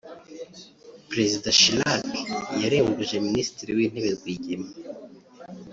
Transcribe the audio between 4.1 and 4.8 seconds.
Rwigema